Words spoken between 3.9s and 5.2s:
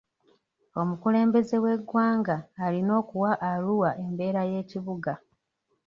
embeera y'ekibuga.